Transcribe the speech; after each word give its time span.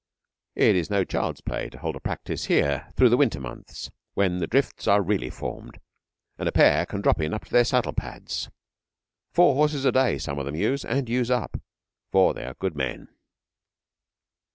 It 0.55 0.75
is 0.75 0.89
no 0.89 1.03
child's 1.03 1.41
play 1.41 1.69
to 1.69 1.77
hold 1.77 1.95
a 1.95 1.99
practice 1.99 2.45
here 2.45 2.87
through 2.97 3.09
the 3.09 3.17
winter 3.17 3.39
months, 3.39 3.91
when 4.15 4.39
the 4.39 4.47
drifts 4.47 4.87
are 4.87 4.99
really 4.99 5.29
formed, 5.29 5.79
and 6.39 6.49
a 6.49 6.51
pair 6.51 6.87
can 6.87 7.01
drop 7.01 7.21
in 7.21 7.35
up 7.35 7.45
to 7.45 7.51
their 7.51 7.63
saddle 7.63 7.93
pads. 7.93 8.49
Four 9.31 9.53
horses 9.53 9.85
a 9.85 9.91
day 9.91 10.17
some 10.17 10.39
of 10.39 10.47
them 10.47 10.55
use, 10.55 10.83
and 10.83 11.07
use 11.07 11.29
up 11.29 11.61
for 12.11 12.33
they 12.33 12.45
are 12.45 12.55
good 12.55 12.75
men. 12.75 13.09